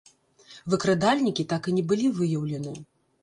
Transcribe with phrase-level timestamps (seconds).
[0.73, 2.73] Выкрадальнікі так і не былі выяўлены.